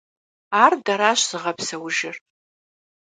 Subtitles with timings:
[0.63, 2.15] Ар дэращ зыгъэпсэужыр.